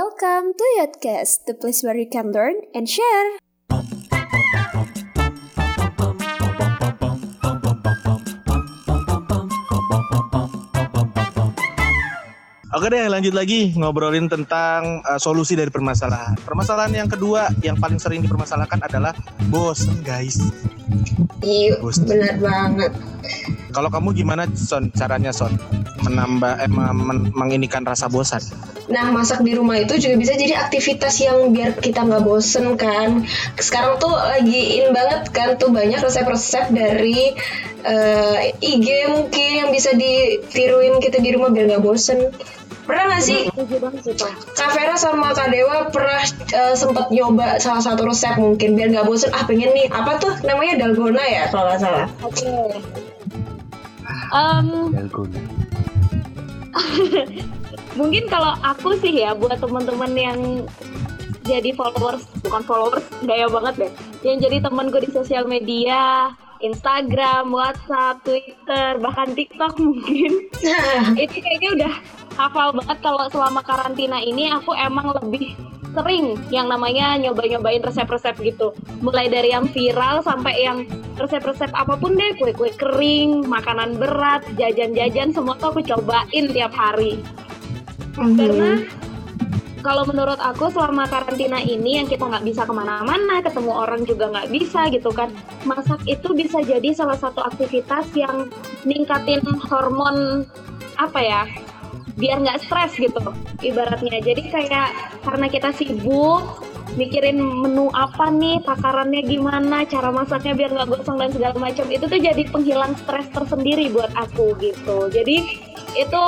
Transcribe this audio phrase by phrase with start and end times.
[0.00, 3.36] Welcome to Yotcast, the place where you can learn and share.
[12.72, 16.32] Oke deh, lanjut lagi ngobrolin tentang uh, solusi dari permasalahan.
[16.48, 19.12] Permasalahan yang kedua yang paling sering dipermasalahkan adalah
[19.52, 20.40] bosen guys.
[21.44, 21.76] Iya,
[22.08, 22.92] benar banget.
[23.70, 25.54] Kalau kamu gimana Son caranya Son
[26.02, 28.42] menambah eh, men- menginikan rasa bosan?
[28.90, 33.22] Nah, masak di rumah itu juga bisa jadi aktivitas yang biar kita nggak bosen kan.
[33.54, 37.38] Sekarang tuh lagi in banget kan tuh banyak resep-resep dari
[37.86, 42.34] eh, IG mungkin yang bisa ditiruin kita di rumah biar nggak bosen.
[42.80, 43.46] Pernah nggak sih.
[44.58, 46.18] Kak Vera sama Kak Dewa pernah
[46.50, 50.34] eh, sempet nyoba salah satu resep mungkin biar nggak bosen ah pengen nih apa tuh
[50.42, 52.42] namanya dalgona ya kalau nggak salah Oke.
[52.42, 53.09] Em,
[54.94, 55.40] Dalgona.
[57.98, 60.40] mungkin kalau aku sih ya buat teman-teman yang
[61.42, 63.92] jadi followers bukan followers gaya banget deh
[64.22, 70.44] yang jadi temanku di sosial media Instagram, WhatsApp, Twitter, bahkan TikTok mungkin
[71.24, 71.92] itu kayaknya udah
[72.36, 75.56] hafal banget kalau selama karantina ini aku emang lebih
[75.90, 78.72] sering yang namanya nyoba-nyobain resep-resep gitu.
[79.02, 80.86] Mulai dari yang viral sampai yang
[81.18, 87.20] resep-resep apa pun deh kue-kue kering makanan berat jajan-jajan semua tuh aku cobain tiap hari.
[88.16, 88.84] Karena
[89.80, 94.28] kalau menurut aku selama karantina ini yang kita nggak bisa ke mana-mana ketemu orang juga
[94.28, 95.32] nggak bisa gitu kan
[95.64, 98.52] masak itu bisa jadi salah satu aktivitas yang
[98.84, 99.40] ningkatin
[99.72, 100.44] hormon
[101.00, 101.42] apa ya
[102.20, 103.32] biar nggak stres gitu
[103.64, 104.20] ibaratnya.
[104.20, 104.88] Jadi kayak
[105.24, 106.68] karena kita sibuk
[106.98, 112.04] mikirin menu apa nih takarannya gimana cara masaknya biar nggak gosong dan segala macam itu
[112.06, 115.06] tuh jadi penghilang stres tersendiri buat aku gitu.
[115.08, 115.36] Jadi
[115.98, 116.22] itu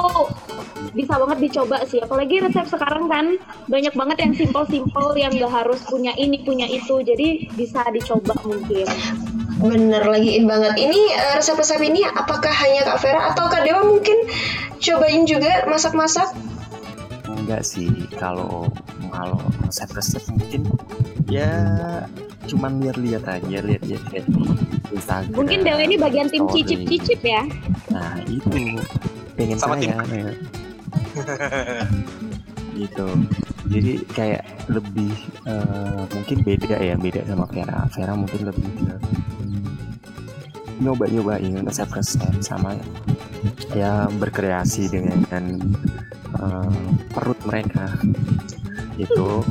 [0.98, 3.38] bisa banget dicoba sih apalagi resep sekarang kan
[3.70, 7.02] banyak banget yang simpel-simpel yang nggak harus punya ini punya itu.
[7.02, 8.86] Jadi bisa dicoba mungkin
[9.62, 10.74] Bener lagi in banget.
[10.74, 14.26] Ini eh, resep-resep ini apakah hanya Kak Vera atau Kak Dewa mungkin
[14.82, 16.34] cobain juga masak-masak?
[17.30, 18.66] Enggak sih, kalau
[19.14, 20.66] kalau resep-resep mungkin
[21.30, 21.50] ya
[22.50, 24.42] cuman lihat-lihat aja, lihat-lihat di
[24.92, 25.32] Instagram.
[25.38, 27.46] mungkin Dewa ini bagian tim cicip-cicip ya
[27.88, 28.76] Nah itu
[29.38, 30.32] pengen Sama saya ya.
[32.72, 33.08] gitu.
[33.68, 35.12] Jadi kayak lebih
[35.46, 37.78] eh, mungkin beda ya, beda sama Vera.
[37.92, 38.94] Vera mungkin lebih ke
[40.80, 42.78] nyoba-nyobain resep-resep sama
[43.76, 45.58] ya berkreasi dengan
[46.38, 47.92] eh, perut mereka
[48.96, 49.44] gitu.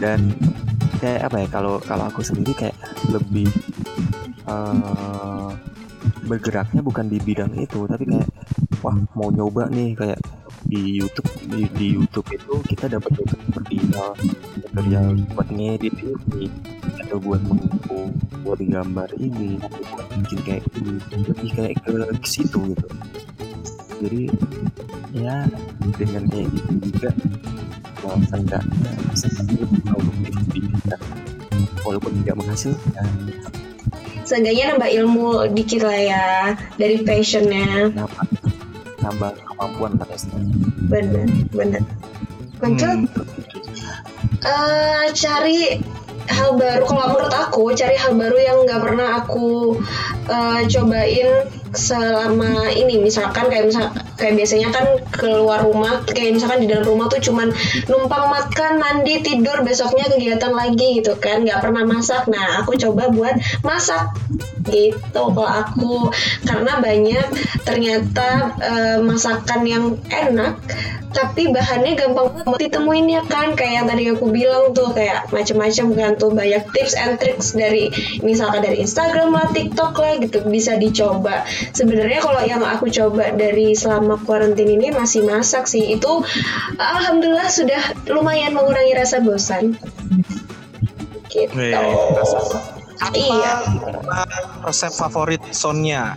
[0.00, 0.34] Dan
[0.98, 2.76] kayak apa ya kalau kalau aku sendiri kayak
[3.12, 3.50] lebih
[4.48, 5.50] eh,
[6.24, 8.28] bergeraknya bukan di bidang itu tapi kayak
[8.80, 10.20] wah mau nyoba nih kayak
[10.64, 14.16] di YouTube di, di YouTube itu kita dapat tutorial
[14.72, 15.06] tutorial
[15.36, 15.94] buat ngedit
[17.14, 18.10] atau buat mengumpul
[18.42, 20.98] buat gambar ini buat bikin kayak ini
[21.30, 22.86] lebih kayak ke situ gitu
[24.02, 24.22] jadi
[25.14, 25.46] ya
[25.94, 27.10] dengan kayak gitu juga
[28.02, 30.98] mau seenggaknya sedikit produktif di kita
[31.86, 33.08] walaupun tidak menghasilkan
[34.26, 36.26] Seenggaknya nambah ilmu dikit lah ya
[36.82, 37.94] dari passionnya.
[37.94, 38.26] nambah
[39.06, 41.82] nambah kemampuan pada istilahnya Bener, bener.
[42.58, 43.06] Lanjut.
[43.06, 43.44] Hmm.
[44.44, 45.78] Eh, cari
[46.28, 46.82] hal baru.
[46.86, 49.78] Kalau menurut aku, cari hal baru yang nggak pernah aku
[50.28, 51.30] eh, cobain
[51.74, 53.02] selama ini.
[53.02, 57.50] Misalkan kayak misal kayak biasanya kan keluar rumah, kayak misalkan di dalam rumah tuh cuman
[57.90, 61.42] numpang makan, mandi, tidur, besoknya kegiatan lagi gitu kan.
[61.42, 62.30] Nggak pernah masak.
[62.30, 63.36] Nah, aku coba buat
[63.66, 64.14] masak
[64.64, 66.08] gitu kalau aku
[66.48, 67.26] karena banyak
[67.68, 70.56] ternyata eh, masakan yang enak
[71.14, 73.54] tapi bahannya gampang banget ditemuin ya kan?
[73.54, 77.88] Kayak yang tadi aku bilang tuh kayak macam-macam kan tuh banyak tips and tricks dari
[78.20, 80.42] misalkan dari Instagram lah TikTok lah gitu.
[80.44, 81.46] Bisa dicoba.
[81.70, 85.94] Sebenarnya kalau yang aku coba dari selama kuarantin ini masih masak sih.
[85.94, 86.26] Itu
[86.76, 89.78] alhamdulillah sudah lumayan mengurangi rasa bosan.
[91.30, 91.54] Gitu.
[91.54, 91.74] Wih,
[92.14, 93.52] rasa- Apa Iya.
[94.64, 96.14] resep favorit Sonnya?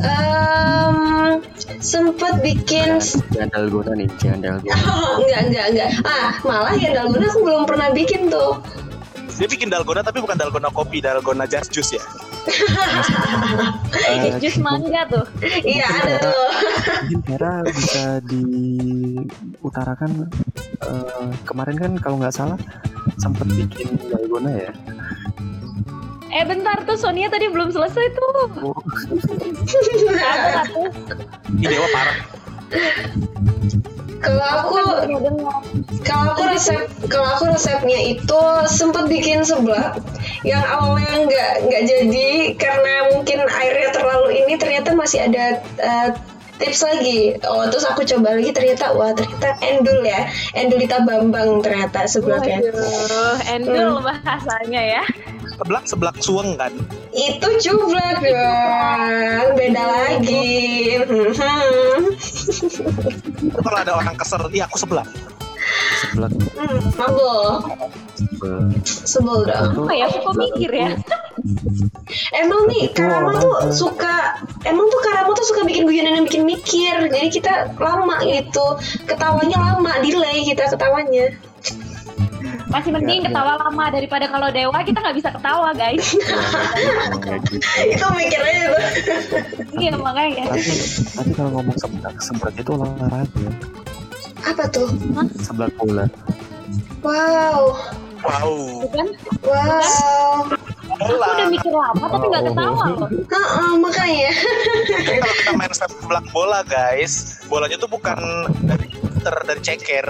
[0.00, 0.96] Em,
[1.82, 2.96] sempet bikin
[3.34, 5.90] jangan dalgona nih jangan dalgona Oh, enggak enggak enggak.
[6.08, 8.56] Ah malah ya dalgona aku belum pernah bikin tuh.
[9.36, 12.04] Dia bikin dalgona tapi bukan dalgona kopi, dalgona just juice ya.
[14.42, 15.24] Jus mangga tuh.
[15.42, 16.48] Iya ada tuh.
[17.06, 20.10] mungkin Vera bisa diutarakan
[20.82, 22.58] eh, kemarin kan kalau nggak salah
[23.18, 24.70] sempet bikin dalgona ya
[26.32, 28.32] eh bentar tuh Sonia tadi belum selesai tuh
[28.64, 28.76] oh,
[30.16, 30.88] Apa tuh?
[31.60, 32.18] Ini dewa parah.
[34.22, 34.76] Kalau aku
[36.06, 36.78] kalau aku resep
[37.10, 38.40] kalau aku resepnya itu
[38.70, 39.98] sempet bikin seblak
[40.46, 46.08] yang awalnya nggak nggak jadi karena mungkin airnya terlalu ini ternyata masih ada eh,
[46.62, 52.06] tips lagi oh terus aku coba lagi ternyata wah ternyata endul ya endulita bambang ternyata
[52.06, 55.02] seblaknya Waduh, endul bahasanya ya.
[55.62, 56.74] Seblak seblak suweng kan.
[57.14, 62.02] itu cublak dong beda lagi Hmm.
[63.62, 65.06] Kalau ada orang kesel, iya aku seblak.
[66.02, 67.62] sebelah Hmm, mabul
[68.82, 70.10] sebel dong Apa ya?
[70.10, 70.90] Aku kok mikir ya?
[72.42, 77.06] Emang nih Karama tuh suka Emang tuh Karama tuh suka bikin guyonan yang bikin mikir
[77.06, 81.30] Jadi kita lama gitu Ketawanya lama Delay kita ketawanya
[82.72, 83.28] Masih mending Ya, ya.
[83.28, 86.06] ketawa lama daripada kalau dewa kita nggak bisa ketawa guys.
[87.20, 88.84] kayak gitu Itu mikirnya tuh
[89.74, 90.44] iya makanya.
[90.48, 90.72] tapi
[91.12, 93.48] tapi kalau ngomong sebelah sebelah itu olahraga
[94.42, 94.88] Apa tuh
[95.38, 96.04] sebelah bola
[97.00, 97.76] Wow
[98.22, 98.86] Wow.
[98.86, 99.06] Bukan?
[99.42, 100.46] Wow
[100.92, 103.08] Aku udah mikir lama tapi nggak ketawa loh.
[103.10, 104.30] Heeh, Makanya
[104.86, 107.12] Jadi kalau kita main seblak bola guys,
[107.44, 108.18] bolanya tuh bukan
[108.62, 108.86] dari
[109.22, 110.06] ter dari ceker.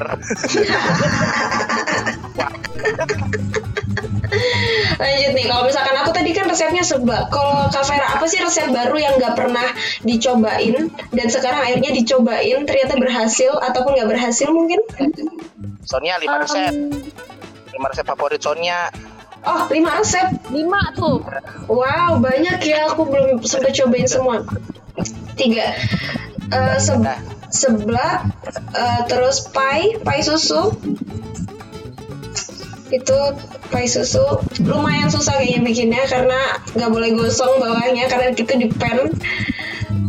[4.92, 8.72] Lanjut nih Kalau misalkan aku tadi kan resepnya seblak Kalau Kak Vera apa sih resep
[8.72, 9.66] baru yang gak pernah
[10.02, 14.80] dicobain Dan sekarang akhirnya dicobain Ternyata berhasil Ataupun gak berhasil mungkin
[15.82, 16.72] Sonia lima resep,
[17.68, 18.86] lima resep favorit Sonia.
[19.42, 21.18] Oh 5 resep Lima tuh.
[21.66, 22.86] Wow, banyak ya.
[22.86, 24.46] Aku belum sempat cobain semua.
[25.34, 25.74] Tiga.
[26.48, 27.18] Eh, se- Nah.
[27.52, 28.32] Seblak,
[28.72, 30.72] eh, terus pai, pai susu.
[32.92, 33.16] Itu
[33.72, 34.20] pai susu
[34.68, 39.08] lumayan susah kayaknya bikinnya karena nggak boleh gosong bawahnya karena itu di pan.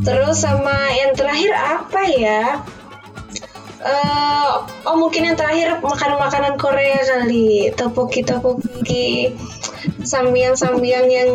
[0.04, 2.44] Terus sama yang terakhir apa ya?
[3.84, 4.52] Eh,
[4.88, 9.36] oh mungkin yang terakhir makanan makanan Korea kali topoki topoki
[10.08, 11.30] sambiang sambiang yang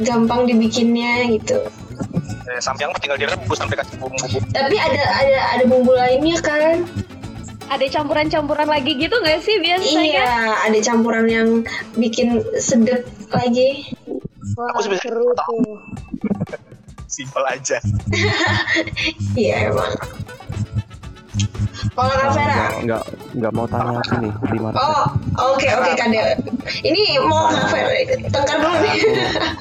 [0.00, 1.60] gampang dibikinnya gitu
[2.48, 4.24] Eh, sampiang tinggal direbus sampai kasih bumbu.
[4.48, 6.88] tapi ada ada ada bumbu lainnya kan
[7.68, 10.00] Ada campuran-campuran lagi gitu nggak sih biasanya?
[10.00, 10.32] iya
[10.64, 11.48] ada campuran yang
[11.94, 13.92] bikin sedep lagi
[14.56, 15.76] Wah, Aku sebenarnya seru tuh.
[17.12, 17.76] Simpel aja.
[19.36, 19.92] iya emang
[21.92, 23.02] kalau Kak Vera nggak
[23.38, 25.06] nggak mau tanya aku nih lima resep oh
[25.54, 26.28] oke oke Kak Del
[26.82, 27.88] ini mau Vera
[28.28, 28.96] tengkar dulu nih.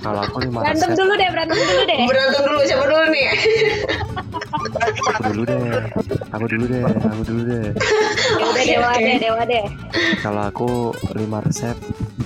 [0.03, 1.99] Kalau aku lima Berantem resep dulu deh, berantem dulu deh.
[2.03, 3.27] berantem dulu siapa dulu nih?
[5.07, 5.59] Aku dulu deh
[6.33, 7.65] aku dulu deh aku dulu deh.
[8.27, 9.65] Ya udah Oke, dewa deh, dewa deh.
[10.19, 10.69] kalau aku
[11.15, 11.77] lima resep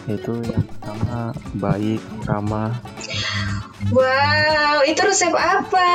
[0.10, 2.74] itu yang pertama baik ramah
[3.90, 5.90] wow itu resep apa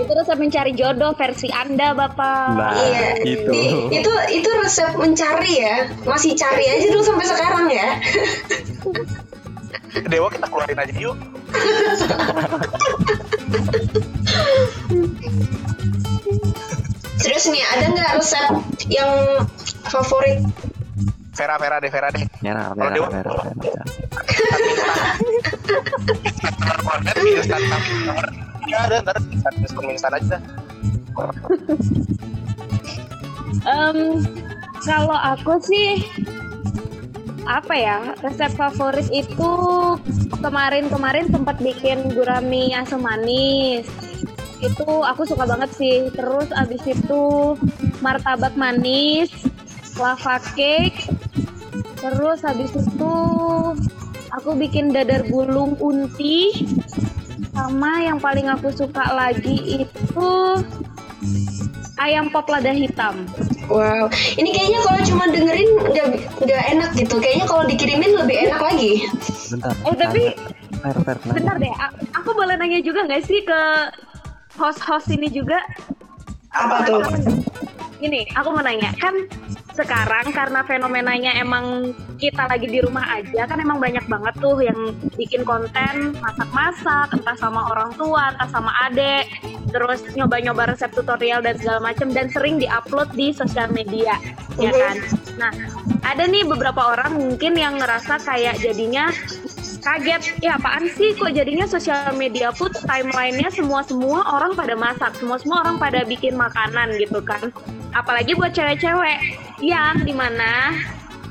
[0.00, 2.48] Itu resep mencari jodoh versi Anda, Bapak.
[2.56, 7.66] nah Iya, itu Di- itu itu resep mencari ya, masih cari aja dulu sampai sekarang
[7.68, 7.88] ya.
[10.08, 11.16] Dewa kita keluarin aja yuk.
[17.18, 18.50] Terus nih ada nggak resep
[18.90, 19.12] yang
[19.86, 20.42] favorit?
[21.32, 22.26] Vera Vera deh Vera deh.
[26.82, 28.26] Konten di instan nomor.
[28.68, 29.16] Ya ada ntar
[29.88, 30.36] instan aja.
[33.62, 33.98] Em,
[34.84, 36.04] kalau aku sih
[37.46, 39.52] apa ya resep favorit itu
[40.38, 43.86] kemarin-kemarin sempat bikin gurami asam manis
[44.62, 47.58] itu aku suka banget sih terus abis itu
[47.98, 49.30] martabak manis
[50.02, 51.06] lava cake
[51.96, 53.14] terus habis itu
[54.28, 56.66] aku bikin dadar gulung unti
[57.52, 60.30] sama yang paling aku suka lagi itu
[61.96, 63.22] ayam pop lada hitam
[63.70, 66.06] Wow, ini kayaknya kalau cuma dengerin nggak
[66.42, 67.14] nggak enak gitu.
[67.16, 68.92] Kayaknya kalau dikirimin lebih enak lagi.
[69.48, 70.34] bentar Eh, tapi-
[70.82, 71.32] Fer, Fer, nanya.
[71.32, 73.60] Bentar deh, a- aku boleh nanya juga nggak sih ke
[74.52, 75.56] host-host ini juga?
[76.50, 77.00] Apa tuh?
[77.96, 79.14] Gini, aku mau nanya, kan
[79.72, 84.94] sekarang karena fenomenanya emang kita lagi di rumah aja, kan emang banyak banget tuh yang
[85.18, 89.26] bikin konten masak-masak, entah sama orang tua, entah sama adek,
[89.72, 94.14] terus nyoba-nyoba resep tutorial dan segala macam, dan sering diupload di sosial media,
[94.60, 94.96] ya kan?
[95.40, 95.52] Nah,
[96.04, 99.08] ada nih beberapa orang mungkin yang ngerasa kayak jadinya
[99.82, 100.22] kaget.
[100.40, 101.12] Ya apaan sih?
[101.18, 106.06] Kok jadinya sosial media pun timelinenya semua semua orang pada masak semua semua orang pada
[106.06, 107.50] bikin makanan gitu kan.
[107.92, 109.18] Apalagi buat cewek-cewek.
[109.60, 110.78] Yang di mana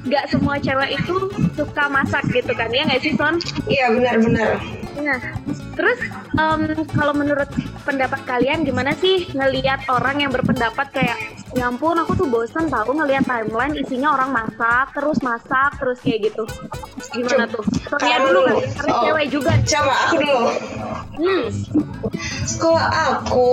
[0.01, 3.37] nggak semua cewek itu suka masak gitu kan ya nggak sih Son?
[3.69, 4.57] Iya benar-benar.
[5.01, 5.19] Nah,
[5.77, 5.99] terus
[6.35, 6.61] em,
[6.93, 7.47] kalau menurut
[7.85, 11.17] pendapat kalian gimana sih ngelihat orang yang berpendapat kayak
[11.51, 16.31] ya ampun aku tuh bosen tahu ngeliat timeline isinya orang masak terus masak terus kayak
[16.31, 16.43] gitu
[17.11, 19.03] gimana tuh Sonia Kamu dulu kali karena Oh.
[19.03, 20.39] cewek juga Coba aku dulu.
[21.19, 21.45] hmm.
[22.51, 23.49] Kalau aku,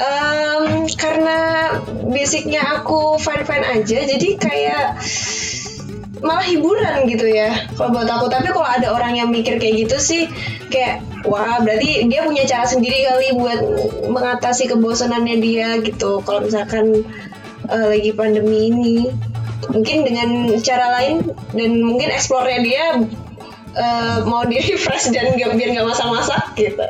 [0.00, 1.38] em, karena
[2.06, 4.84] basicnya aku fine-fine aja, jadi kayak
[6.20, 8.26] malah hiburan gitu ya kalau buat aku.
[8.28, 10.22] Tapi kalau ada orang yang mikir kayak gitu sih
[10.68, 13.60] kayak wah berarti dia punya cara sendiri kali buat
[14.08, 16.20] mengatasi kebosanannya dia gitu.
[16.24, 17.04] Kalau misalkan
[17.68, 18.96] eh, lagi pandemi ini
[19.68, 22.84] mungkin dengan cara lain dan mungkin explore-nya dia
[23.76, 26.86] eh, mau di refresh dan gak, biar nggak masak-masak gitu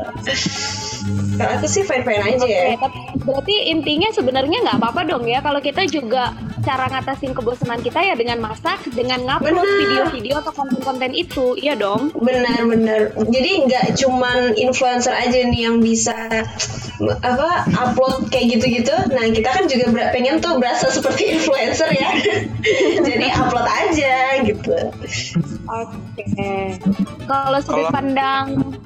[1.41, 2.63] kalau aku sih fine-fine aja ya.
[2.77, 5.41] Oke, tapi berarti intinya sebenarnya nggak apa-apa dong ya.
[5.41, 11.11] Kalau kita juga cara ngatasin kebosanan kita ya dengan masak, dengan ngupload video-video atau konten-konten
[11.17, 12.13] itu, iya dong.
[12.21, 13.17] benar-benar.
[13.17, 16.13] Jadi nggak cuman influencer aja nih yang bisa
[17.25, 18.93] apa upload kayak gitu-gitu.
[19.09, 22.11] Nah kita kan juga ber- pengen tuh berasa seperti influencer ya.
[23.09, 24.77] Jadi upload aja gitu.
[25.65, 26.25] Oke.
[27.25, 28.77] Kalau sudut pandang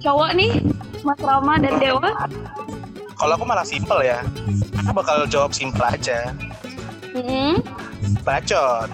[0.00, 0.52] cowok nih,
[1.00, 2.12] Mas Rama dan Dewa,
[3.16, 4.24] Kalau aku malah simpel ya.
[4.80, 6.32] Aku bakal jawab simpel aja.
[7.12, 7.60] hmm,
[8.24, 8.88] Bacot.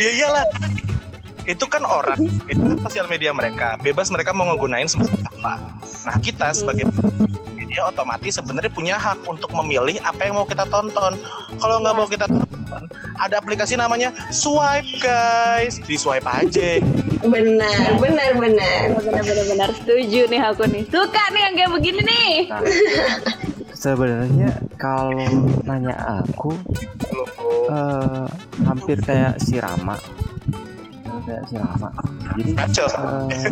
[0.00, 0.44] ya iyalah.
[1.48, 3.74] Itu kan orang, itu kan sosial media mereka.
[3.80, 5.56] Bebas mereka mau ngegunain seperti apa.
[6.06, 6.86] Nah kita sebagai
[7.56, 11.16] media otomatis sebenarnya punya hak untuk memilih apa yang mau kita tonton.
[11.58, 12.49] Kalau nggak mau kita tonton,
[13.20, 15.78] ada aplikasi namanya Swipe guys.
[15.82, 16.80] Di swipe aja.
[17.20, 20.84] benar benar benar benar-benar setuju nih aku nih.
[20.88, 22.34] Suka nih yang kayak begini nih.
[22.48, 22.62] Nah,
[23.76, 25.28] sebenarnya kalau
[25.64, 26.52] nanya aku
[27.68, 28.26] eh,
[28.64, 30.19] hampir kayak si Rama
[31.30, 31.88] kayak si Rama
[32.34, 32.90] jadi Bacot.
[32.90, 33.46] eh,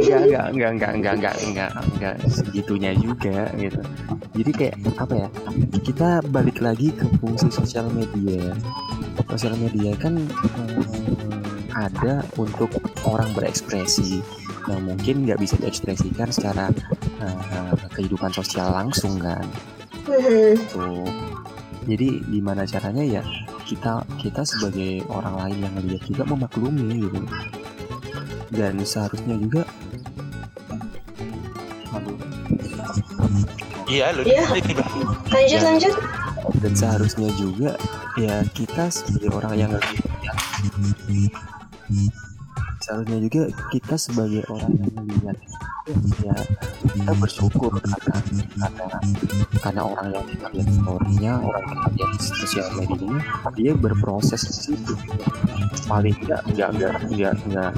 [0.00, 3.80] enggak enggak enggak enggak enggak enggak enggak enggak segitunya juga gitu.
[4.40, 5.28] Jadi kayak apa ya
[5.84, 8.56] kita balik lagi ke fungsi sosial media.
[9.28, 10.80] Sosial media kan eh,
[11.76, 12.72] ada untuk
[13.04, 14.24] orang berekspresi.
[14.68, 16.72] Yang mungkin nggak bisa diekspresikan secara
[17.20, 19.44] eh, kehidupan sosial langsung kan.
[20.72, 21.04] Tuh
[21.88, 23.22] jadi gimana caranya ya
[23.70, 27.22] kita kita sebagai orang lain yang lihat juga memaklumi gitu
[28.50, 29.62] dan seharusnya juga.
[33.90, 34.46] Iya, lu Iya.
[34.54, 34.72] ini
[35.30, 35.66] lanjut Ya.
[35.66, 35.94] lanjut
[36.62, 37.74] dan seharusnya juga
[38.18, 39.72] ya kita sebagai orang yang
[40.58, 40.78] yang
[42.82, 45.36] seharusnya juga kita sebagai orang yang melihat
[46.22, 46.36] ya
[46.94, 48.16] kita bersyukur karena
[49.62, 53.20] karena orang yang kita lihat storynya orang yang kita lihat di sosial medianya
[53.54, 54.94] dia berproses di situ.
[55.86, 57.72] Paling enggak enggak enggak enggak enggak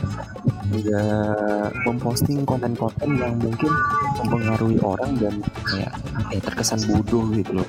[0.73, 3.73] enggak memposting konten-konten yang mungkin
[4.23, 5.93] mempengaruhi orang dan kayak
[6.33, 7.69] ya, terkesan bodoh gitu loh.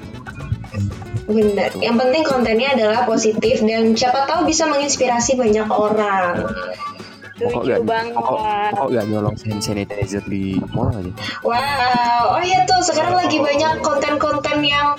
[1.24, 1.72] Benar.
[1.80, 6.44] Yang penting kontennya adalah positif dan siapa tahu bisa menginspirasi banyak orang
[7.34, 8.14] pokok Setuju gak banget.
[8.14, 8.38] pokok,
[8.72, 11.12] pokok gak nyolong hand sanitizer di mall aja
[11.42, 11.58] Wow,
[12.32, 14.94] oh iya tuh sekarang lagi banyak konten-konten yang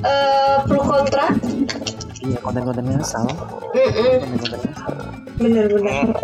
[0.00, 1.32] eh, pro kontra.
[2.18, 3.24] iya konten-kontennya asal
[3.72, 4.92] Mm-mm, konten-kontennya asal
[5.36, 6.16] Bener-bener.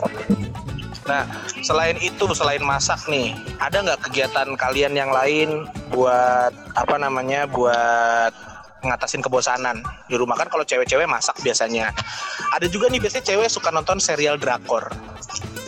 [1.03, 1.27] Nah,
[1.61, 8.31] selain itu, selain masak nih, ada nggak kegiatan kalian yang lain buat apa namanya, buat
[8.83, 9.79] ngatasin kebosanan
[10.11, 11.95] di rumah kan kalau cewek-cewek masak biasanya.
[12.53, 14.91] Ada juga nih biasanya cewek suka nonton serial drakor.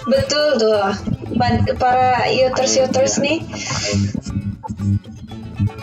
[0.05, 0.93] Betul tuh.
[1.39, 3.41] Pa- Para youters-youters nih.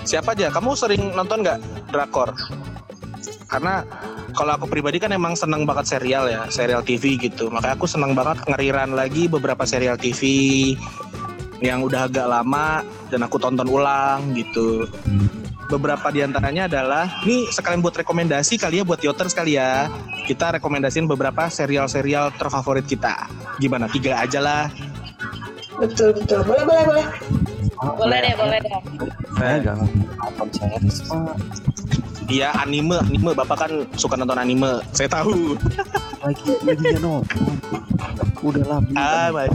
[0.03, 0.51] Siapa aja?
[0.51, 1.59] Kamu sering nonton nggak
[1.89, 2.35] drakor?
[3.47, 3.83] Karena
[4.31, 7.51] kalau aku pribadi kan emang seneng banget serial ya, serial TV gitu.
[7.51, 10.21] Makanya aku seneng banget ngeriran lagi beberapa serial TV
[11.61, 14.87] yang udah agak lama dan aku tonton ulang gitu.
[15.71, 19.87] Beberapa di antaranya adalah, nih sekalian buat rekomendasi kali ya buat Yoters kali ya.
[20.27, 23.31] Kita rekomendasiin beberapa serial-serial terfavorit kita.
[23.55, 23.87] Gimana?
[23.87, 24.67] Tiga aja lah.
[25.79, 26.43] Betul betul.
[26.43, 27.05] Boleh boleh boleh.
[27.95, 28.79] Boleh deh, boleh deh.
[29.39, 30.97] saya gak nonton series
[32.27, 33.31] Iya anime, anime.
[33.31, 34.83] Bapak kan suka nonton anime.
[34.91, 35.55] Saya tahu.
[36.19, 37.47] lagi lagi gak nonton
[38.41, 39.53] udah lama Ah, baik.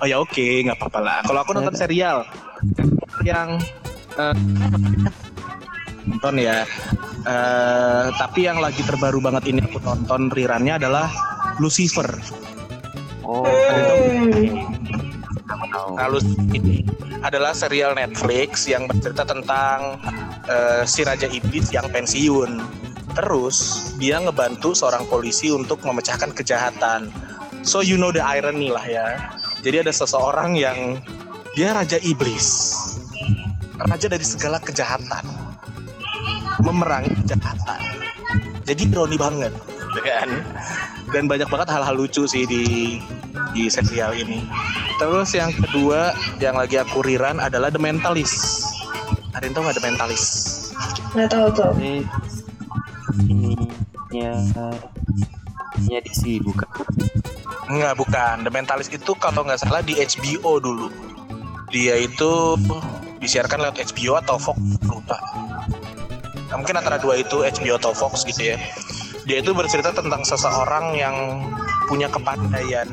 [0.00, 1.18] Oh ya oke, nggak apa-apa lah.
[1.26, 2.24] Kalau aku nonton serial
[3.26, 3.60] yang
[6.06, 6.64] nonton ya,
[7.20, 11.12] Eh, tapi yang lagi terbaru banget ini aku tonton rirannya adalah
[11.60, 12.08] Lucifer.
[13.28, 14.00] oh tahu
[16.00, 16.80] Nah, Lucifer ini
[17.20, 20.00] adalah serial Netflix yang bercerita tentang
[20.48, 22.56] eh, si Raja Iblis yang pensiun.
[23.20, 27.12] Terus dia ngebantu seorang polisi untuk memecahkan kejahatan.
[27.60, 29.28] So you know the irony lah ya.
[29.60, 31.04] Jadi ada seseorang yang
[31.52, 32.48] dia Raja Iblis,
[33.88, 35.24] raja dari segala kejahatan.
[36.60, 37.80] Memerangi kejahatan.
[38.68, 39.52] Jadi ironi banget.
[40.00, 40.30] Kan
[41.10, 42.62] dan banyak banget hal-hal lucu sih di
[43.54, 44.46] di serial ini.
[44.98, 48.66] Terus yang kedua yang lagi aku riran adalah The Mentalist.
[49.34, 50.28] Ada yang tau nggak The Mentalist?
[51.14, 51.94] Nggak tahu tuh Ini
[53.26, 53.54] ini
[54.14, 54.34] nya
[55.86, 56.68] nya DC bukan.
[57.70, 58.42] Enggak, bukan.
[58.42, 60.90] The Mentalist itu kalau nggak salah di HBO dulu.
[61.70, 62.58] Dia itu
[63.20, 64.58] disiarkan lewat HBO atau Fox,
[64.88, 65.20] lupa.
[66.50, 68.58] Nah, mungkin antara dua itu HBO atau Fox gitu ya.
[69.28, 71.46] Dia itu bercerita tentang seseorang yang
[71.86, 72.88] punya kepandaian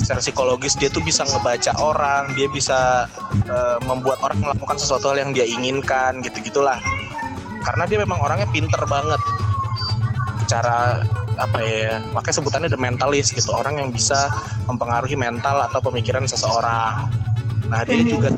[0.00, 0.78] secara psikologis.
[0.80, 3.04] Dia tuh bisa ngebaca orang, dia bisa
[3.44, 6.80] eh, membuat orang melakukan sesuatu hal yang dia inginkan gitu-gitulah.
[7.60, 9.20] Karena dia memang orangnya pinter banget.
[10.48, 11.04] Cara
[11.40, 13.52] apa ya makanya sebutannya the mentalist gitu.
[13.52, 14.32] Orang yang bisa
[14.64, 17.12] mempengaruhi mental atau pemikiran seseorang.
[17.68, 18.32] Nah dia juga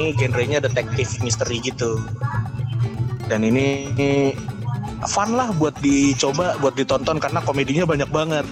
[0.00, 2.00] ini genrenya detektif misteri gitu.
[3.28, 3.92] Dan ini
[5.04, 8.48] fun lah buat dicoba buat ditonton karena komedinya banyak banget.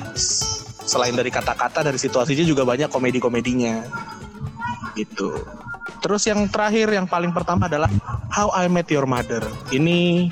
[0.85, 3.81] Selain dari kata-kata dari situasinya juga banyak komedi-komedinya.
[4.93, 5.41] Gitu.
[6.05, 7.89] Terus yang terakhir yang paling pertama adalah
[8.29, 9.43] How I Met Your Mother.
[9.73, 10.29] Ini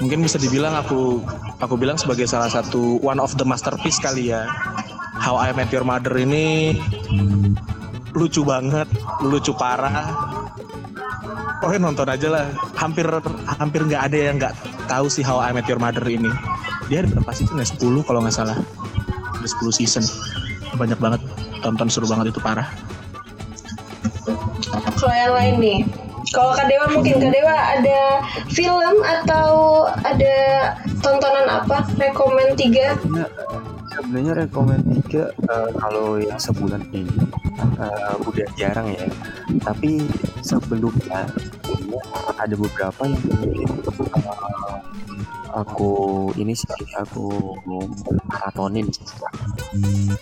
[0.00, 1.22] mungkin bisa dibilang aku
[1.62, 4.48] aku bilang sebagai salah satu one of the masterpiece kali ya.
[5.22, 6.74] How I Met Your Mother ini
[8.12, 8.88] lucu banget
[9.24, 10.12] lucu parah.
[11.62, 12.44] Pokoknya nonton aja lah.
[12.76, 13.06] Hampir
[13.46, 14.54] hampir nggak ada yang nggak
[14.90, 16.28] tahu sih How I Met Your Mother ini.
[16.90, 17.66] Dia ada berapa season ya?
[17.66, 18.58] 10 kalau nggak salah.
[19.38, 20.04] Ada 10 season.
[20.76, 21.20] Banyak banget.
[21.62, 22.66] Tonton seru banget itu parah.
[24.98, 25.78] Kalau yang lain nih.
[26.34, 27.22] Kalau Kak Dewa mungkin.
[27.22, 28.00] Kak Dewa ada
[28.50, 29.46] film atau
[30.02, 30.36] ada
[30.98, 31.86] tontonan apa?
[32.00, 32.98] Rekomen tiga
[33.92, 37.16] sebenarnya rekomend tiga eh, kalau yang sebulan ini
[37.78, 39.06] eh, udah jarang ya.
[39.60, 40.08] Tapi
[40.40, 41.28] sebelumnya
[41.62, 42.02] sebelumnya
[42.40, 44.76] ada beberapa yang eh,
[45.52, 45.92] aku
[46.40, 47.56] ini sih aku
[48.28, 48.88] maratonin.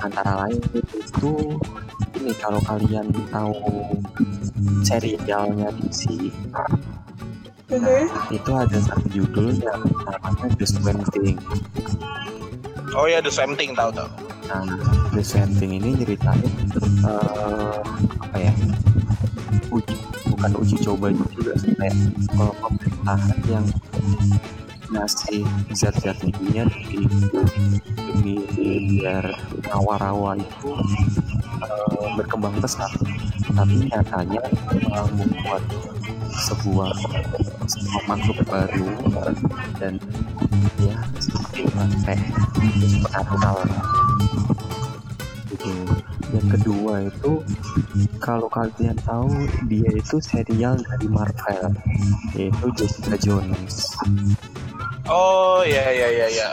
[0.03, 1.59] Antara lain itu
[2.21, 3.55] ini kalau kalian tahu
[4.83, 6.11] serialnya DC
[8.35, 11.39] itu ada satu judul yang namanya The Swamp Thing
[12.97, 14.11] oh ya The Swamp Thing tahu tahu
[14.51, 14.67] Nah,
[15.15, 16.43] The Swamp Thing ini nyeritain
[17.07, 17.79] eh,
[18.19, 18.53] apa ya?
[19.71, 19.95] Uji
[20.27, 23.67] bukan uji coba juga sih kayak eh, pemerintahan yang
[24.91, 27.07] ngasih zat-zat kimia di
[27.95, 28.43] demi
[28.99, 29.39] biar
[29.71, 30.71] rawa-rawa itu
[31.63, 32.91] eh, berkembang pesat
[33.55, 34.43] tapi nyatanya
[34.75, 35.63] eh, membuat
[36.43, 36.91] sebuah
[37.71, 38.89] sebuah makhluk baru
[39.79, 40.03] dan
[40.81, 40.97] ya
[42.05, 42.27] kayak
[42.89, 43.59] supernatural
[45.51, 45.71] gitu
[46.31, 47.33] yang kedua itu
[48.23, 49.31] kalau kalian tahu
[49.67, 51.75] dia itu serial dari Marvel
[52.39, 53.91] yaitu Jessica Jones
[55.11, 56.49] oh ya ya ya ya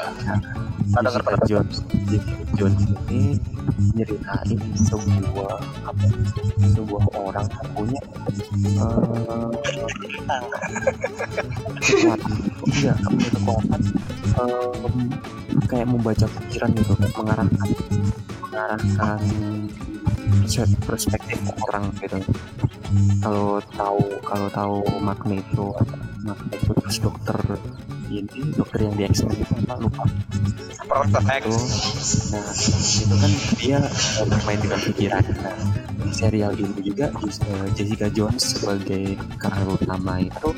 [0.97, 1.47] Ada Jessica ngerti.
[1.51, 1.75] Jones
[2.09, 2.81] Jessica Jones
[3.11, 3.37] ini
[3.93, 6.05] nyeritain sebuah apa
[6.73, 8.01] sebuah orang yang punya
[8.81, 9.51] eh,
[12.67, 13.81] iya punya kekuatan
[14.35, 14.95] em,
[15.67, 17.69] kayak membaca pikiran gitu mengarahkan
[18.43, 19.21] mengarahkan
[20.47, 22.19] set perspektif orang gitu.
[23.19, 25.75] Kalau tahu kalau tahu Magneto
[26.23, 27.39] Magneto terus dokter
[28.07, 30.03] ini dokter yang di X-Men itu apa lupa.
[30.87, 31.45] Profesor X.
[32.31, 32.47] Nah
[33.03, 35.23] itu kan dia eh, bermain dengan pikiran.
[35.43, 35.57] Nah,
[36.15, 40.49] serial ini juga eh, Jessica Jones sebagai karakter utama itu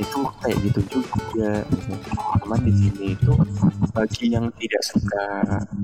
[0.00, 1.60] itu kayak gitu juga
[2.40, 3.32] cuman di sini itu
[3.92, 5.24] bagi yang tidak suka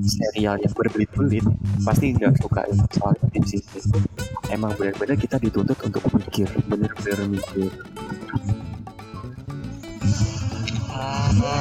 [0.03, 1.45] serial yang berbelit-belit
[1.85, 2.85] pasti nggak suka itu.
[2.97, 3.79] Soalnya di sini
[4.51, 7.71] emang benar-benar kita dituntut untuk mikir benar-benar mikir.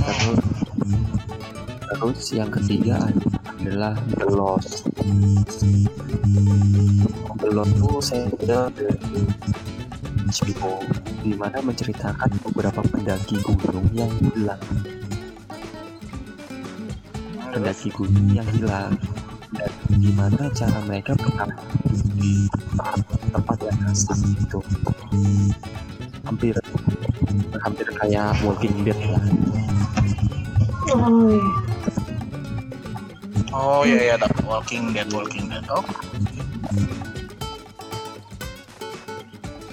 [0.06, 0.40] Terus
[1.86, 2.98] terus yang ketiga
[3.62, 4.90] adalah The Lost.
[7.56, 9.24] Tuh saya dari
[10.26, 10.82] HBO
[11.22, 14.62] di mana menceritakan beberapa pendaki gunung yang hilang.
[17.54, 18.98] Pendaki gunung yang hilang
[19.54, 21.54] dan gimana cara mereka bertahan
[22.18, 22.50] di
[23.30, 24.60] tempat yang asing itu.
[26.26, 26.58] Hampir
[27.62, 29.26] hampir kayak Walking Dead lah.
[30.90, 31.50] Oh, iya.
[33.54, 34.42] oh ya ya tahu.
[34.50, 35.66] Walking Dead Walking Dead.
[35.70, 35.86] Oh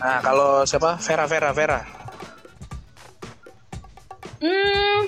[0.03, 1.81] nah kalau siapa Vera Vera Vera
[4.43, 5.07] Hmm,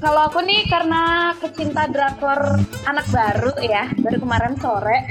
[0.00, 2.56] kalau aku nih karena kecinta drakor
[2.88, 5.04] anak baru ya, baru kemarin sore.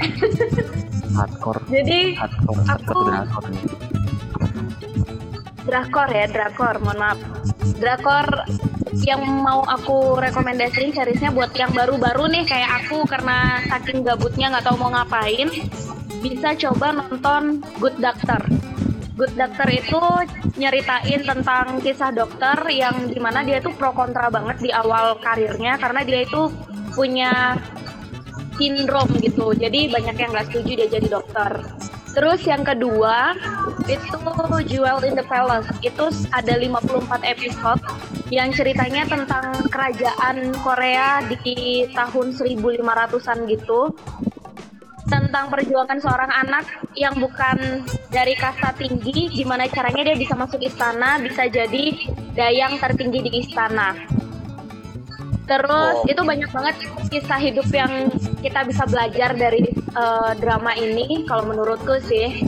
[1.16, 3.62] hardcore Jadi hardcore Aku- hardcore drakor nih.
[5.62, 7.18] drakor ya, drakor, mohon maaf.
[7.78, 8.26] Drakor
[9.06, 14.66] yang mau aku rekomendasiin seriesnya buat yang baru-baru nih kayak aku karena saking gabutnya nggak
[14.66, 15.46] tahu mau ngapain,
[16.18, 18.42] bisa coba nonton Good Doctor.
[19.12, 20.00] Good Doctor itu
[20.56, 25.76] nyeritain tentang kisah dokter yang di mana dia tuh pro kontra banget di awal karirnya
[25.76, 26.48] karena dia itu
[26.96, 27.60] punya
[28.56, 29.52] sindrom gitu.
[29.52, 31.60] Jadi banyak yang nggak setuju dia jadi dokter.
[32.12, 33.32] Terus yang kedua
[33.88, 34.16] itu
[34.68, 35.68] Jewel in the Palace.
[35.80, 37.80] Itu ada 54 episode
[38.28, 43.92] yang ceritanya tentang kerajaan Korea di tahun 1500-an gitu.
[45.02, 51.18] Tentang perjuangan seorang anak yang bukan dari kasta tinggi, gimana caranya dia bisa masuk istana,
[51.18, 51.94] bisa jadi
[52.32, 53.96] dayang tertinggi di istana.
[55.42, 56.08] Terus Oh.
[56.08, 56.76] itu banyak banget
[57.10, 58.08] kisah hidup yang
[58.40, 62.46] kita bisa belajar dari eh, drama ini kalau menurutku sih.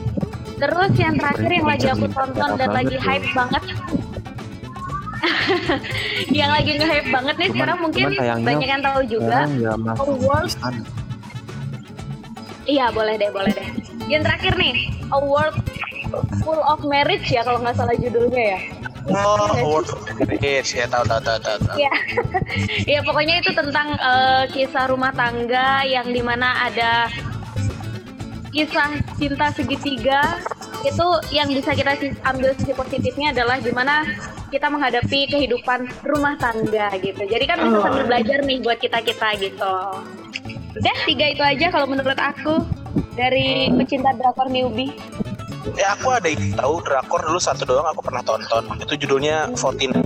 [0.55, 3.63] Terus yang terakhir yang lagi aku tonton dan lagi hype banget.
[6.39, 8.07] yang lagi nge-hype banget nih sekarang mungkin
[8.45, 9.39] banyak yang tahu juga.
[12.65, 13.69] Iya boleh deh, boleh deh.
[14.07, 14.75] Yang terakhir nih,
[15.09, 15.57] A World
[16.41, 18.61] Full of Marriage ya kalau nggak salah judulnya ya.
[19.07, 21.77] Oh, Award of Marriage ya tahu tahu tahu tahu.
[21.77, 21.93] Iya,
[22.97, 27.11] ya pokoknya itu tentang eh, kisah rumah tangga yang di mana ada
[28.49, 30.39] kisah cinta segitiga
[30.85, 34.07] itu yang bisa kita sis- ambil sisi positifnya adalah gimana
[34.49, 37.25] kita menghadapi kehidupan rumah tangga gitu.
[37.25, 37.83] Jadi kan bisa Oh.
[37.83, 39.75] sambil belajar nih buat kita kita gitu.
[40.75, 42.67] Udah tiga itu aja kalau menurut aku
[43.15, 44.91] dari pecinta drakor newbie.
[45.79, 48.67] Ya aku ada yang tahu drakor dulu satu doang aku pernah tonton.
[48.83, 50.03] Itu judulnya 49.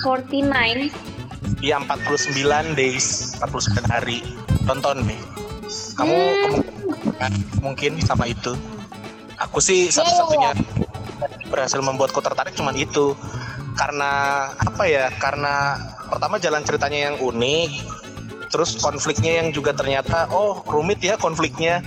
[0.00, 4.20] 49 Iya 49 days, 49 hari.
[4.66, 5.20] Tonton nih.
[5.96, 7.32] Kamu kemungkinan
[7.64, 8.52] mungkin sama itu.
[9.36, 10.52] Aku sih satu-satunya
[11.48, 13.16] berhasil membuatku tertarik cuman itu.
[13.76, 14.12] Karena
[14.52, 15.12] apa ya?
[15.16, 15.76] Karena
[16.08, 17.70] pertama jalan ceritanya yang unik,
[18.56, 21.84] terus konfliknya yang juga ternyata oh rumit ya konfliknya.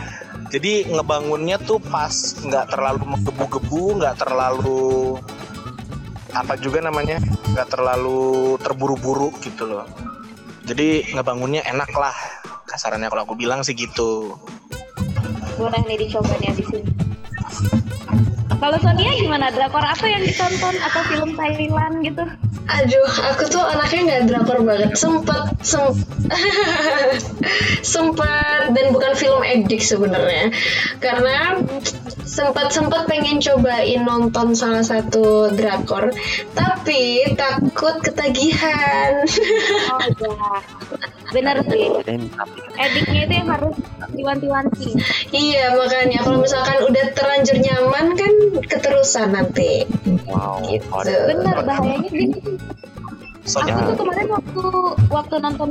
[0.54, 2.14] Jadi ngebangunnya tuh pas,
[2.46, 5.18] nggak terlalu menggebu-gebu, nggak terlalu
[6.30, 7.18] apa juga namanya,
[7.58, 9.90] nggak terlalu terburu-buru gitu loh.
[10.70, 12.14] Jadi ngebangunnya enak lah,
[12.70, 14.38] kasarannya kalau aku bilang sih gitu.
[15.58, 16.94] boleh nih dicoba nih abis ini.
[18.60, 19.48] Kalau Sonia gimana?
[19.56, 22.24] Drakor apa yang ditonton atau film Thailand gitu?
[22.70, 24.94] Aduh, aku tuh anaknya nggak drakor banget.
[24.94, 25.90] Sempet, sem
[27.96, 30.54] sempet dan bukan film edik sebenarnya.
[31.02, 31.58] Karena
[32.30, 36.14] sempat sempat pengen cobain nonton salah satu drakor,
[36.54, 39.26] tapi takut ketagihan.
[39.90, 40.54] Oh iya,
[41.34, 41.90] bener sih.
[42.06, 43.76] Tapi Ediknya itu yang harus
[44.14, 44.90] diwanti-wanti.
[45.34, 48.34] iya makanya kalau misalkan udah terlanjur nyaman kan
[48.70, 49.90] keterusan nanti.
[50.30, 50.86] wow, Gitu.
[51.02, 52.30] Bener bahayanya.
[53.50, 54.64] Soalnya Aku tuh kemarin waktu
[55.10, 55.70] waktu nonton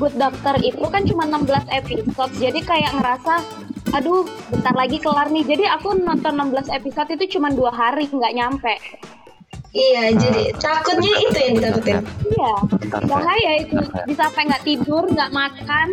[0.00, 3.44] Good Doctor itu kan cuma 16 episode, jadi kayak ngerasa
[3.90, 5.44] aduh bentar lagi kelar nih.
[5.44, 8.74] Jadi aku nonton 16 episode itu cuma dua hari nggak nyampe.
[9.70, 11.98] Iya, jadi takutnya itu yang ditakutin.
[12.34, 12.54] iya.
[13.06, 13.78] Bahaya itu.
[14.10, 15.88] Bisa sampai nggak tidur nggak makan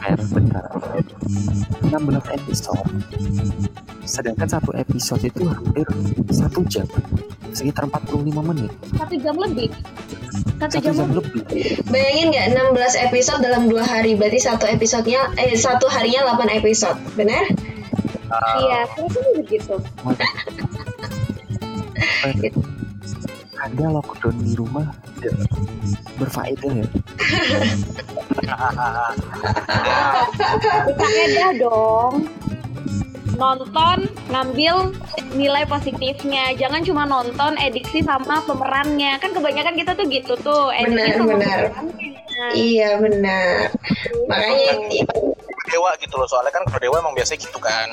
[0.00, 0.64] Fer, bentar.
[1.84, 2.84] 16 episode.
[4.02, 5.86] Sedangkan satu episode itu hampir
[6.32, 6.86] satu jam.
[7.52, 8.70] Sekitar 45 menit.
[8.96, 9.68] satu jam lebih
[10.60, 11.42] satu, Satu jam, jam lebih.
[11.88, 16.98] Bayangin nggak 16 episode dalam dua hari, berarti satu episodenya eh satu harinya 8 episode,
[17.16, 17.44] benar?
[18.62, 19.74] iya terus begitu
[22.22, 22.30] Fer,
[23.66, 24.86] Anda lockdown di rumah
[26.20, 26.86] berfaedah ya?
[30.88, 32.14] Berfaedah dong.
[33.40, 34.92] Nonton, ngambil
[35.32, 36.52] nilai positifnya.
[36.60, 39.16] Jangan cuma nonton ediksi sama pemerannya.
[39.16, 40.68] Kan kebanyakan kita tuh gitu tuh.
[40.76, 41.58] ediksi Benar, sama benar.
[41.72, 42.08] pemerannya.
[42.56, 43.72] Iya benar.
[44.28, 44.72] Makanya
[45.70, 47.88] dewa gitu loh, soalnya kan kalau dewa emang biasa gitu kan.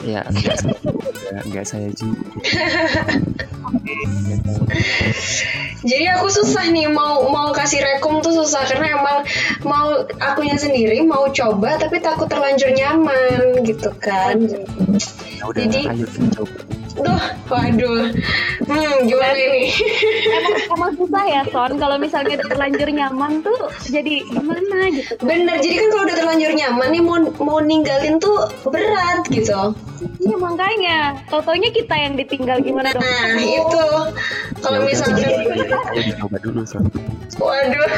[0.00, 2.24] Ya, enggak, enggak, enggak saya juga.
[5.80, 9.18] jadi aku susah nih mau mau kasih rekom tuh susah karena emang
[9.64, 14.36] mau akunya sendiri mau coba tapi takut terlanjur nyaman gitu kan.
[15.40, 16.60] Ya udah, Jadi- ayo kita coba.
[17.00, 18.12] Duh, waduh.
[18.68, 19.72] Hmm, gimana ini?
[20.36, 21.80] Emang, emang susah ya Son.
[21.80, 23.56] Kalau misalnya udah terlanjur nyaman tuh
[23.88, 25.16] jadi gimana gitu.
[25.24, 29.72] Bener, jadi kan kalau udah terlanjur nyaman nih mau mau ninggalin tuh berat gitu.
[30.20, 30.98] Iya makanya.
[31.32, 33.00] Tau-taunya kita yang ditinggal gimana dong.
[33.00, 33.84] Nah, itu
[34.60, 35.24] Kalau Ya udah, misalkan
[35.96, 36.76] ayo dicoba dulu so.
[37.40, 37.88] Waduh,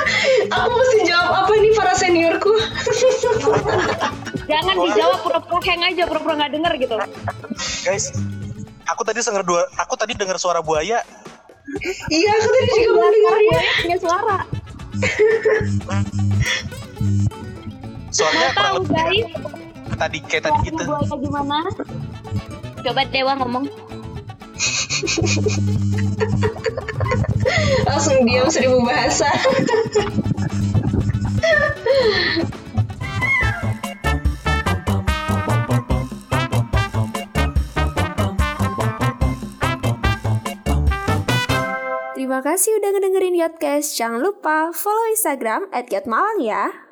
[0.56, 2.52] aku mesti jawab apa nih para seniorku?
[4.46, 6.94] Jangan dijawab pura-pura hang aja, pura-pura nggak denger gitu.
[7.82, 8.14] Guys,
[8.86, 11.02] aku tadi denger dua, aku tadi dengar suara buaya.
[12.14, 13.60] iya, aku tadi juga mendengar ya.
[13.82, 14.38] Punya suara.
[18.14, 19.28] Soalnya Mau tahu guys?
[19.98, 20.82] tadi kayak tadi gitu.
[20.86, 21.58] Buaya gimana?
[22.86, 23.66] Coba Dewa ngomong.
[27.86, 29.28] Langsung diam seribu bahasa.
[42.46, 43.98] Kasih udah ngedengerin Yotcast.
[43.98, 45.90] Jangan lupa follow Instagram at
[46.38, 46.78] ya.